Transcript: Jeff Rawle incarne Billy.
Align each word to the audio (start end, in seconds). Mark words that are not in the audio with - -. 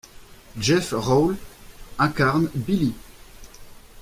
Jeff 0.57 0.95
Rawle 0.97 1.37
incarne 1.99 2.49
Billy. 2.55 2.95